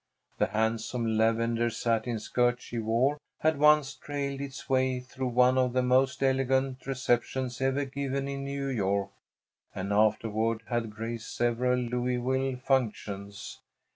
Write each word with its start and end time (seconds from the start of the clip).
The 0.39 0.47
handsome 0.47 1.15
lavender 1.15 1.69
satin 1.69 2.17
skirt 2.17 2.59
she 2.59 2.79
wore 2.79 3.19
had 3.41 3.59
once 3.59 3.93
trailed 3.93 4.41
its 4.41 4.67
way 4.67 4.99
through 4.99 5.27
one 5.27 5.59
of 5.59 5.73
the 5.73 5.83
most 5.83 6.23
elegant 6.23 6.87
receptions 6.87 7.61
ever 7.61 7.85
given 7.85 8.27
in 8.27 8.43
New 8.43 8.65
York, 8.65 9.11
and 9.75 9.93
afterward 9.93 10.63
had 10.69 10.89
graced 10.89 11.35
several 11.35 11.77
Louisville 11.77 12.57
functions. 12.57 13.59